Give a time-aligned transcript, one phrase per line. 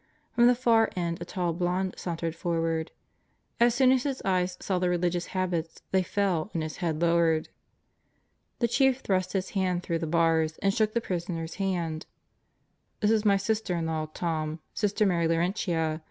[0.31, 2.89] From the far end a tall blonde sauntered forward.
[3.59, 7.49] As soon as his eyes saw the religious habits they fell and his head lowered.
[8.57, 12.07] The Chief thrust his hand through the bars and shook the prisoner's hand.
[13.01, 15.99] "This is my sister in law, Tom, Sister Mary Laurentia.